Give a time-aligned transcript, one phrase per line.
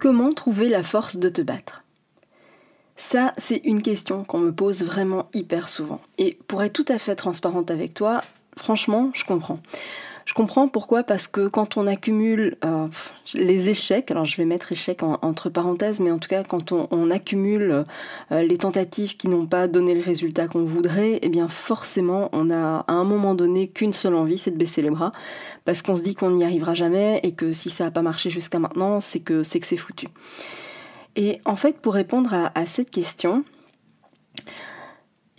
[0.00, 1.84] Comment trouver la force de te battre?
[2.96, 6.00] Ça, c'est une question qu'on me pose vraiment hyper souvent.
[6.16, 8.24] Et pour être tout à fait transparente avec toi,
[8.56, 9.60] franchement, je comprends.
[10.24, 12.86] Je comprends pourquoi, parce que quand on accumule euh,
[13.34, 17.10] les échecs, alors je vais mettre échecs entre parenthèses, mais en tout cas quand on,
[17.10, 17.84] accumule
[18.30, 22.50] euh, les tentatives qui n'ont pas donné le résultat qu'on voudrait, eh bien forcément on
[22.50, 25.12] a à un moment donné qu'une seule envie, c'est de baisser les bras,
[25.64, 28.30] parce qu'on se dit qu'on n'y arrivera jamais et que si ça n'a pas marché
[28.30, 30.06] jusqu'à maintenant, c'est que c'est que c'est foutu.
[31.16, 33.44] Et en fait, pour répondre à, cette question,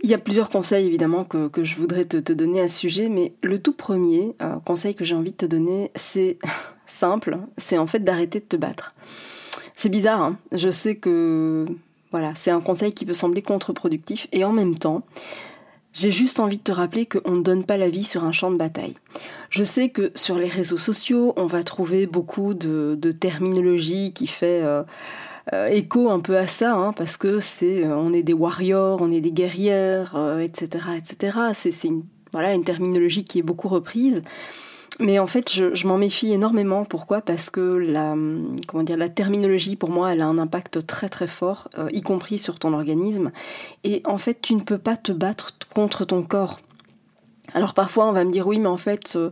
[0.04, 3.34] il y a plusieurs conseils évidemment que, je voudrais te, donner à ce sujet, mais
[3.44, 6.38] le tout premier euh, conseil que j'ai envie de te donner, c'est
[6.88, 8.94] simple, c'est en fait d'arrêter de te battre.
[9.76, 11.66] C'est bizarre, hein je sais que
[12.12, 15.04] voilà, c'est un conseil qui peut sembler contre-productif, et en même temps,
[15.94, 18.52] j'ai juste envie de te rappeler qu'on ne donne pas la vie sur un champ
[18.52, 18.96] de bataille.
[19.50, 24.62] Je sais que sur les réseaux sociaux, on va trouver beaucoup de, terminologie qui fait...
[24.64, 24.84] Euh,
[25.70, 29.12] écho un peu à ça, hein, parce que c'est, euh, on est des warriors, on
[29.12, 31.38] est des guerrières, etc., euh, etc.
[31.54, 34.22] C'est une, voilà, une terminologie qui est beaucoup reprise.
[35.00, 36.86] Mais en fait, je, m'en méfie énormément.
[36.86, 37.22] Pourquoi?
[37.22, 38.14] Parce que la,
[38.68, 42.38] comment dire, la terminologie, pour moi, elle a un impact très très fort, y compris
[42.38, 43.32] sur ton organisme.
[43.84, 46.60] Et en fait, tu ne peux pas te battre contre ton corps.
[47.54, 49.30] Alors parfois, on va me dire oui, mais en fait, euh,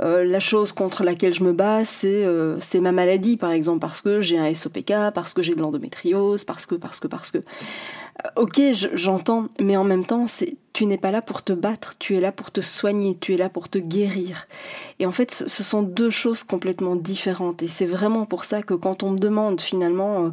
[0.00, 4.20] la chose contre laquelle je me bats, euh, c'est ma maladie, par exemple, parce que
[4.20, 7.38] j'ai un SOPK, parce que j'ai de l'endométriose, parce que, parce que, parce que.
[7.38, 8.60] Euh, ok,
[8.94, 10.26] j'entends, mais en même temps,
[10.72, 13.36] tu n'es pas là pour te battre, tu es là pour te soigner, tu es
[13.36, 14.46] là pour te guérir.
[14.98, 17.62] Et en fait, ce sont deux choses complètement différentes.
[17.62, 20.32] Et c'est vraiment pour ça que quand on me demande finalement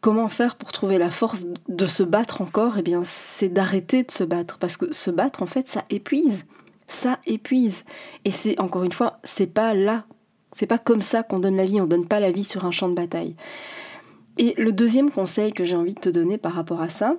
[0.00, 4.10] comment faire pour trouver la force de se battre encore, eh bien, c'est d'arrêter de
[4.10, 6.44] se battre, parce que se battre, en fait, ça épuise
[6.92, 7.84] ça épuise.
[8.24, 10.04] Et c'est encore une fois, c'est pas là,
[10.52, 12.70] c'est pas comme ça qu'on donne la vie, on donne pas la vie sur un
[12.70, 13.34] champ de bataille.
[14.38, 17.16] Et le deuxième conseil que j'ai envie de te donner par rapport à ça,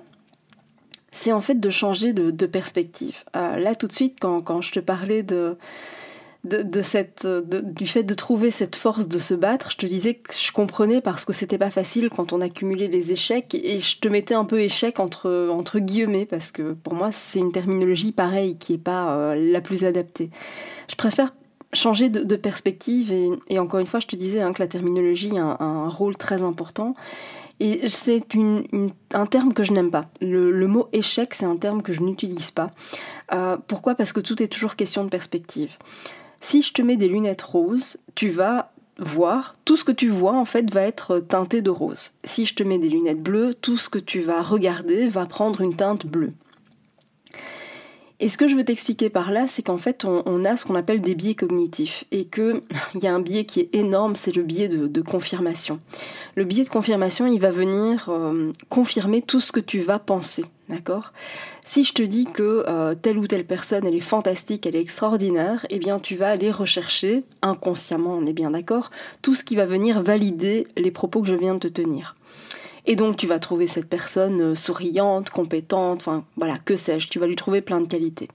[1.12, 3.22] c'est en fait de changer de, perspective.
[3.36, 5.56] Euh, là tout de suite, quand, quand je te parlais de,
[6.44, 10.34] de, cette, du fait de trouver cette force de se battre, je te disais que
[10.34, 14.08] je comprenais parce que c'était pas facile quand on accumulait les échecs et je te
[14.08, 18.58] mettais un peu échec entre, entre guillemets parce que pour moi c'est une terminologie pareille
[18.58, 20.30] qui est pas euh, la plus adaptée.
[20.90, 21.34] Je préfère
[21.72, 23.12] changer de, perspective
[23.48, 26.42] et, encore une fois je te disais hein, que la terminologie a un, rôle très
[26.42, 26.94] important
[27.58, 28.22] et c'est
[29.12, 30.06] un terme que je n'aime pas.
[30.20, 32.72] Le, mot échec, c'est un terme que je n'utilise pas.
[33.32, 33.94] Euh, pourquoi?
[33.94, 35.78] Parce que tout est toujours question de perspective.
[36.46, 40.34] Si je te mets des lunettes roses, tu vas voir, tout ce que tu vois
[40.34, 42.10] en fait va être teinté de rose.
[42.22, 45.62] Si je te mets des lunettes bleues, tout ce que tu vas regarder va prendre
[45.62, 46.34] une teinte bleue.
[48.20, 50.74] Et ce que je veux t'expliquer par là, c'est qu'en fait, on, a ce qu'on
[50.74, 52.60] appelle des biais cognitifs et qu'il
[53.02, 55.80] y a un biais qui est énorme, c'est le biais de, confirmation.
[56.34, 60.44] Le biais de confirmation, il va venir euh, confirmer tout ce que tu vas penser,
[60.68, 61.12] d'accord?
[61.64, 64.80] Si je te dis que euh, telle ou telle personne, elle est fantastique, elle est
[64.80, 68.90] extraordinaire, eh bien tu vas aller rechercher, inconsciemment, on est bien d'accord,
[69.22, 72.16] tout ce qui va venir valider les propos que je viens de te tenir.
[72.86, 77.18] Et donc tu vas trouver cette personne euh, souriante, compétente, enfin voilà, que sais-je, tu
[77.18, 78.28] vas lui trouver plein de qualités.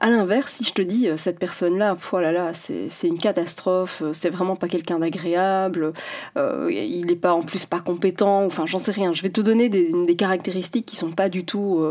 [0.00, 4.30] À l'inverse, si je te dis euh, cette personne-là, voilà, là, c'est une catastrophe, c'est
[4.30, 5.92] vraiment pas quelqu'un d'agréable,
[6.36, 9.12] il n'est pas en plus pas compétent, enfin j'en sais rien.
[9.12, 11.84] Je vais te donner des, des caractéristiques qui sont pas du tout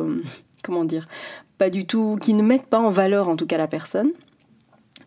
[0.64, 1.08] comment dire,
[1.58, 4.12] pas du tout, qui ne mettent pas en valeur en tout cas la personne,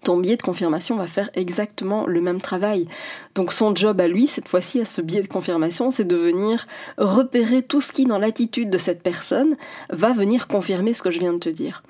[0.07, 2.87] ton biais de confirmation va faire exactement le même travail.
[3.35, 6.69] Donc son job à lui, cette fois-ci, à ce biais de confirmation, c'est de venir
[6.97, 9.57] repérer tout ce qui, dans l'attitude de cette personne,
[9.91, 11.83] va venir confirmer ce que je viens de te dire.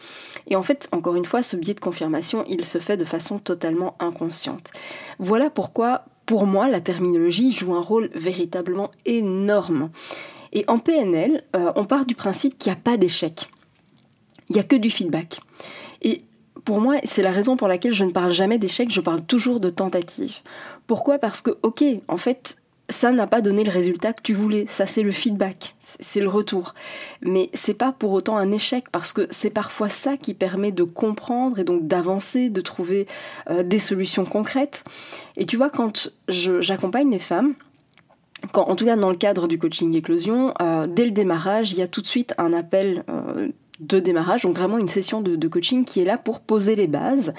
[0.46, 3.38] Et en fait, encore une fois, ce biais de confirmation, il se fait de façon
[3.38, 4.70] totalement inconsciente.
[5.18, 9.90] Voilà pourquoi, pour moi, la terminologie joue un rôle véritablement énorme.
[10.54, 13.50] Et en PNL, euh, on part du principe qu'il n'y a pas d'échec
[14.48, 15.40] il n'y a que du feedback.
[16.66, 19.60] Pour moi, c'est la raison pour laquelle je ne parle jamais d'échec, je parle toujours
[19.60, 20.40] de tentative.
[20.88, 21.18] Pourquoi?
[21.18, 22.58] Parce que, ok, en fait,
[22.88, 24.66] ça n'a pas donné le résultat que tu voulais.
[24.68, 26.74] Ça, c'est le feedback, c'est le retour.
[27.22, 30.82] Mais c'est pas pour autant un échec parce que c'est parfois ça qui permet de
[30.82, 33.06] comprendre et donc d'avancer, de trouver
[33.48, 34.82] euh, des solutions concrètes.
[35.36, 37.54] Et tu vois, quand j'accompagne les femmes,
[38.52, 41.78] quand, en tout cas dans le cadre du coaching éclosion, euh, dès le démarrage, il
[41.78, 43.48] y a tout de suite un appel euh,
[43.80, 47.32] de démarrage, donc vraiment une session de, coaching qui est là pour poser les bases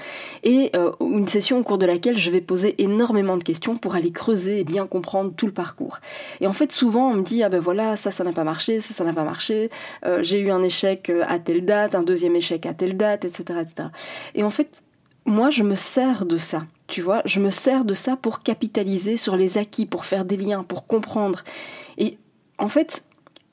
[0.44, 3.95] et euh, une session au cours de laquelle je vais poser énormément de questions pour
[3.95, 6.00] aller creuser et bien comprendre tout le parcours.
[6.39, 8.80] Et en fait, souvent on me dit ah ben voilà ça ça n'a pas marché,
[8.80, 9.69] ça ça n'a pas marché,
[10.06, 13.25] euh, j'ai eu un échec euh, à telle date, un deuxième échec à telle date,
[13.25, 13.90] etc., etc.
[14.36, 14.83] Et en fait,
[15.25, 16.66] moi je me sers de ça.
[16.88, 20.38] Tu vois, je me sers de ça pour capitaliser sur les acquis, pour faire des
[20.38, 21.44] liens, pour comprendre.
[21.98, 22.18] Et
[22.57, 23.04] en fait,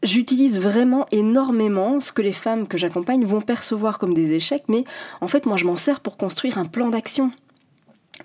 [0.05, 4.85] j'utilise vraiment énormément ce que les femmes que j'accompagne vont percevoir comme des échecs, mais
[5.21, 7.33] en fait moi je m'en sers pour construire un plan d'action.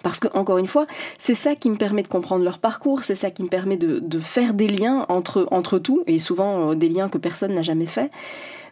[0.03, 0.85] Parce que, encore une fois,
[1.17, 4.19] c'est ça qui me permet de comprendre leur parcours, c'est ça qui me permet de,
[4.19, 7.87] faire des liens entre, entre tout, et souvent euh, des liens que personne n'a jamais
[7.87, 8.11] fait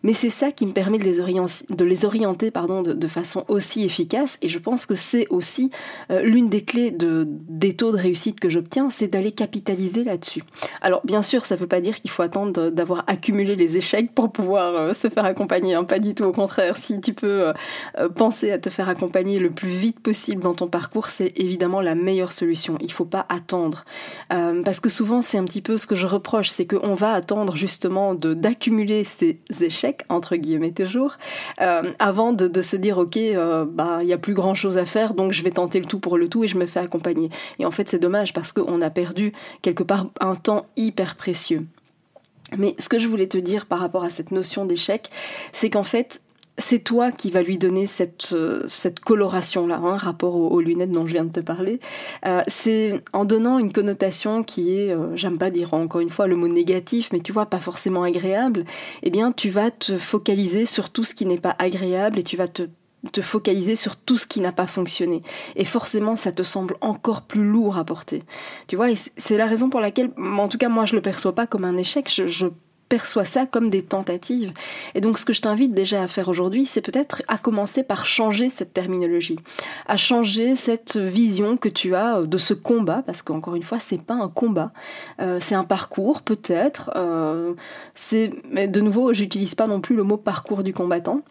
[0.04, 3.46] mais c'est ça qui me permet de les orienter, de les orienter pardon, de, façon
[3.48, 4.38] aussi efficace.
[4.42, 5.72] Et je pense que c'est aussi
[6.12, 10.44] euh, l'une des clés de, des taux de réussite que j'obtiens, c'est d'aller capitaliser là-dessus.
[10.82, 14.14] Alors bien sûr, ça ne veut pas dire qu'il faut attendre d'avoir accumulé les échecs
[14.14, 15.84] pour pouvoir euh, se faire accompagner, hein.
[15.84, 16.26] pas du tout.
[16.26, 17.54] Au contraire, si tu peux
[17.98, 21.82] euh, penser à te faire accompagner le plus vite possible dans ton parcours, c'est évidemment
[21.82, 22.78] la meilleure solution.
[22.82, 23.86] Il ne faut pas attendre,
[24.30, 27.56] parce que souvent c'est un petit peu ce que je reproche, c'est qu'on va attendre
[27.56, 31.18] justement d'accumuler ces échecs entre guillemets toujours,
[31.62, 34.86] euh, avant de, se dire ok, euh, bah il y a plus grand chose à
[34.86, 37.30] faire, donc je vais tenter le tout pour le tout et je me fais accompagner.
[37.60, 39.32] Et en fait c'est dommage parce qu'on a perdu
[39.62, 41.66] quelque part un temps hyper précieux.
[42.58, 45.10] Mais ce que je voulais te dire par rapport à cette notion d'échec,
[45.52, 46.22] c'est qu'en fait,
[46.58, 51.06] c'est toi qui vas lui donner cette, euh, cette coloration-là, hein, rapport aux, lunettes dont
[51.06, 51.80] je viens de te parler.
[52.26, 56.28] Euh, c'est en donnant une connotation qui est, euh, j'aime pas dire encore une fois
[56.28, 58.66] le mot négatif, mais tu vois, pas forcément agréable,
[59.04, 62.38] eh bien, tu vas te focaliser sur tout ce qui n'est pas agréable et tu
[62.38, 62.64] vas te
[63.12, 65.22] te focaliser sur tout ce qui n'a pas fonctionné.
[65.56, 68.24] Et forcément, ça te semble encore plus lourd à porter.
[68.68, 71.48] Tu vois, c'est la raison pour laquelle, en tout cas, moi, je le perçois pas
[71.48, 72.10] comme un échec.
[72.10, 72.48] Je
[72.90, 74.54] perçois ça comme des tentatives.
[74.96, 78.06] Et donc ce que je t'invite déjà à faire aujourd'hui, c'est peut-être à commencer par
[78.06, 79.40] changer cette terminologie,
[79.88, 84.02] à changer cette vision que tu as de ce combat, parce qu'encore une fois, c'est
[84.02, 84.72] pas un combat,
[85.22, 86.92] euh, c'est un parcours peut-être.
[86.96, 87.54] Euh,
[87.96, 91.22] c'est, mais de nouveau, j'utilise pas non plus le mot parcours du combattant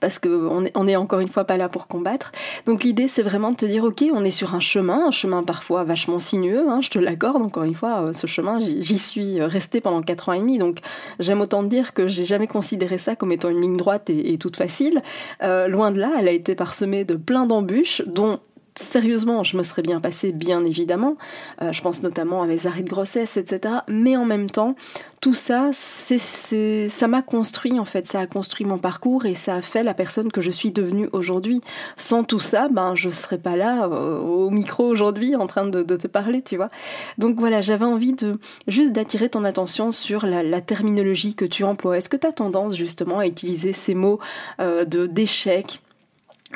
[0.00, 2.32] parce qu'on est, encore une fois pas là pour combattre.
[2.66, 5.42] Donc l'idée c'est vraiment de te dire ok on est sur un chemin, un chemin
[5.42, 9.40] parfois vachement sinueux, hein, je te l'accorde encore une fois, euh, ce chemin j'y suis
[9.40, 10.78] restée pendant 4 ans et demi, donc
[11.18, 14.38] j'aime autant te dire que j'ai jamais considéré ça comme étant une ligne droite et,
[14.38, 15.02] toute facile.
[15.42, 18.40] Euh, loin de là, elle a été parsemée de plein d'embûches, dont
[18.74, 21.16] sérieusement, je me serais bien passé, bien évidemment.
[21.60, 23.74] Euh, je pense notamment à mes arrêts de grossesse, etc.
[23.88, 24.74] Mais en même temps,
[25.20, 29.54] tout ça, c'est, ça m'a construit en fait, ça a construit mon parcours et ça
[29.54, 31.60] a fait la personne que je suis devenue aujourd'hui.
[31.96, 35.82] Sans tout ça, ben je serais pas là euh, au micro aujourd'hui en train de,
[35.82, 36.70] te parler, tu vois.
[37.18, 38.32] Donc voilà, j'avais envie de
[38.66, 41.98] juste d'attirer ton attention sur la, terminologie que tu emploies.
[41.98, 44.18] Est-ce que tu as tendance justement à utiliser ces mots
[44.60, 45.82] euh, de d'échec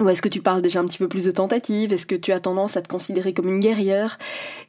[0.00, 2.32] ou est-ce que tu parles déjà un petit peu plus de tentative Est-ce que tu
[2.32, 4.18] as tendance à te considérer comme une guerrière?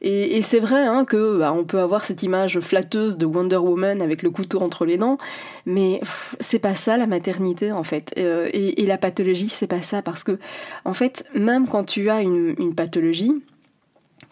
[0.00, 4.00] Et, c'est vrai hein, que bah, on peut avoir cette image flatteuse de Wonder Woman
[4.00, 5.18] avec le couteau entre les dents,
[5.66, 6.00] mais
[6.40, 8.14] c'est pas ça la maternité en fait.
[8.18, 10.38] Euh, et, la pathologie, c'est pas ça parce que
[10.84, 13.34] en fait, même quand tu as une, une pathologie,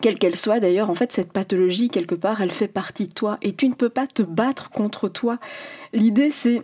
[0.00, 3.38] quelle qu'elle soit d'ailleurs, en fait, cette pathologie, quelque part, elle fait partie de toi
[3.42, 5.38] et tu ne peux pas te battre contre toi.
[5.92, 6.62] L'idée, c'est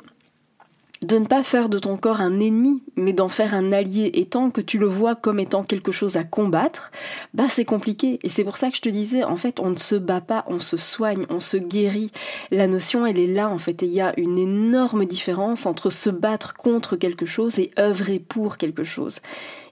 [1.02, 4.10] de ne pas faire de ton corps un ennemi, mais d'en faire un allié.
[4.14, 6.90] Et tant que tu le vois comme étant quelque chose à combattre,
[7.34, 8.20] bah c'est compliqué.
[8.22, 10.44] Et c'est pour ça que je te disais, en fait, on ne se bat pas,
[10.46, 12.12] on se soigne, on se guérit.
[12.50, 13.82] La notion, elle est là, en fait.
[13.82, 18.18] Et il y a une énorme différence entre se battre contre quelque chose et œuvrer
[18.20, 19.20] pour quelque chose.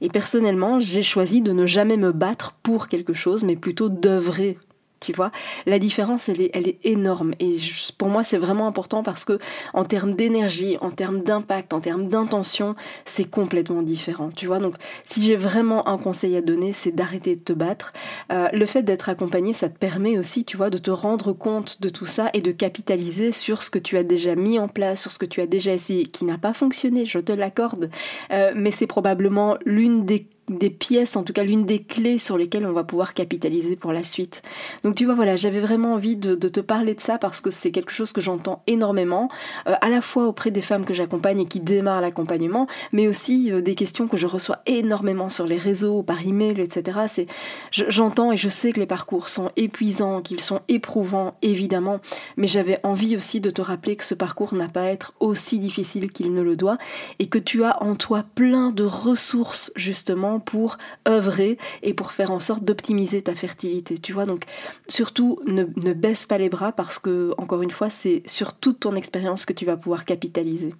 [0.01, 4.59] Et personnellement, j'ai choisi de ne jamais me battre pour quelque chose, mais plutôt d'œuvrer
[5.01, 5.31] tu vois.
[5.67, 7.33] La différence elle est elle est énorme.
[7.41, 7.57] Et
[7.99, 9.39] pour moi c'est vraiment important parce que
[9.75, 14.59] en termes d'énergie en termes d'impact en termes d'intention c'est complètement différent tu vois.
[14.59, 14.75] Donc
[15.07, 17.93] si j'ai vraiment un conseil à donner c'est d'arrêter de te battre.
[18.33, 21.81] Euh, le fait d'être accompagné ça te permet aussi tu vois de te rendre compte
[21.81, 25.01] de tout ça et de capitaliser sur ce que tu as déjà mis en place
[25.01, 27.91] sur ce que tu as déjà essayé qui n'a pas fonctionné je te l'accorde.
[28.33, 30.27] Euh, mais c'est probablement l'une des
[30.59, 33.93] des pièces, en tout cas l'une des clés sur lesquelles on va pouvoir capitaliser pour
[33.93, 34.43] la suite.
[34.83, 37.71] Donc tu vois, voilà, j'avais vraiment envie de, te parler de ça parce que c'est
[37.71, 39.29] quelque chose que j'entends énormément,
[39.69, 43.53] euh, à la fois auprès des femmes que j'accompagne et qui démarrent l'accompagnement, mais aussi
[43.53, 47.01] euh, des questions que je reçois énormément sur les réseaux, par email, etc.
[47.07, 47.27] C'est,
[47.71, 52.01] j'entends et je sais que les parcours sont épuisants, qu'ils sont éprouvants, évidemment,
[52.37, 55.59] mais j'avais envie aussi de te rappeler que ce parcours n'a pas à être aussi
[55.59, 56.79] difficile qu'il ne le doit
[57.19, 62.31] et que tu as en toi plein de ressources justement pour œuvrer et pour faire
[62.31, 63.99] en sorte d'optimiser ta fertilité.
[63.99, 64.45] Tu vois, donc
[64.89, 68.81] surtout ne, ne baisse pas les bras parce que, encore une fois, c'est sur toute
[68.81, 70.75] ton expérience que tu vas pouvoir capitaliser.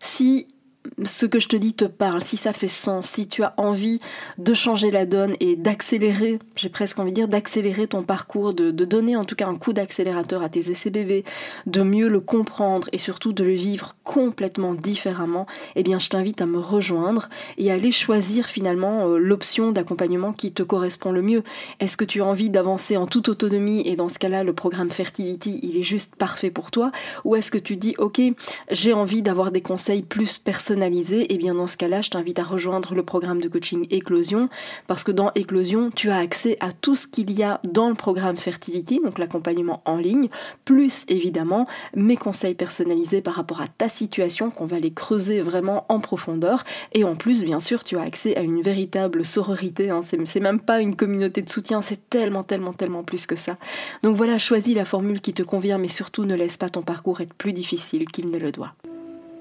[0.00, 0.48] Si
[1.04, 4.00] ce que je te dis te parle, si ça fait sens, si tu as envie
[4.38, 8.70] de changer la donne et d'accélérer, j'ai presque envie de dire d'accélérer ton parcours, de,
[8.70, 12.98] donner en tout cas un coup d'accélérateur à tes essais de mieux le comprendre et
[12.98, 15.46] surtout de le vivre complètement différemment,
[15.76, 20.32] eh bien je t'invite à me rejoindre et à aller choisir finalement euh, l'option d'accompagnement
[20.32, 21.42] qui te correspond le mieux.
[21.78, 24.90] Est-ce que tu as envie d'avancer en toute autonomie et dans ce cas-là le programme
[24.90, 26.90] Fertility il est juste parfait pour toi?
[27.24, 28.20] Ou est-ce que tu dis ok
[28.70, 30.38] j'ai envie d'avoir des conseils plus
[30.70, 33.86] personnels et eh bien dans ce cas-là, je t'invite à rejoindre le programme de coaching
[33.90, 34.48] Éclosion
[34.86, 37.94] parce que dans Éclosion, tu as accès à tout ce qu'il y a dans le
[37.94, 40.28] programme Fertility, donc l'accompagnement en ligne,
[40.64, 45.86] plus évidemment mes conseils personnalisés par rapport à ta situation qu'on va les creuser vraiment
[45.88, 50.02] en profondeur et en plus, bien sûr, tu as accès à une véritable sororité, hein.
[50.02, 53.56] c'est même pas une communauté de soutien, c'est tellement, tellement, tellement plus que ça.
[54.02, 57.20] Donc voilà, choisis la formule qui te convient, mais surtout ne laisse pas ton parcours
[57.20, 58.74] être plus difficile qu'il ne le doit.